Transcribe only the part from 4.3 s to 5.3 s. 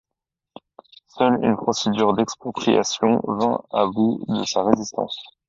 sa résistance.